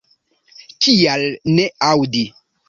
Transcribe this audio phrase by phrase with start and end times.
[0.85, 1.27] Kial
[1.59, 2.25] ne aŭdi?